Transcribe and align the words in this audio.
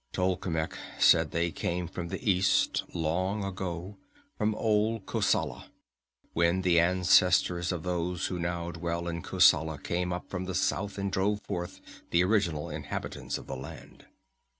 Tolkemec 0.13 0.73
said 0.97 1.29
they 1.29 1.51
came 1.51 1.87
from 1.87 2.07
the 2.07 2.27
east, 2.27 2.83
long 2.91 3.43
ago, 3.43 3.97
from 4.35 4.55
Old 4.55 5.05
Kosala, 5.05 5.67
when 6.33 6.63
the 6.63 6.79
ancestors 6.79 7.71
of 7.71 7.83
those 7.83 8.25
who 8.25 8.39
now 8.39 8.71
dwell 8.71 9.07
in 9.07 9.21
Kosala 9.21 9.77
came 9.77 10.11
up 10.11 10.27
from 10.27 10.45
the 10.45 10.55
south 10.55 10.97
and 10.97 11.11
drove 11.11 11.41
forth 11.43 11.81
the 12.09 12.23
original 12.23 12.67
inhabitants 12.67 13.37
of 13.37 13.45
the 13.45 13.55
land. 13.55 14.07